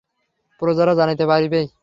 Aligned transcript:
প্রজারা 0.61 0.93
জানিতে 0.95 1.25
পারিবেই। 1.25 1.65